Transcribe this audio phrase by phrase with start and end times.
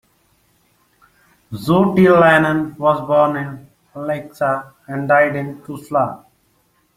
[1.53, 6.25] Juutilainen was born in Lieksa, and died in Tuusula.